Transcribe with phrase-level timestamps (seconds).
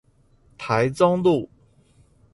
[0.57, 1.47] 台中路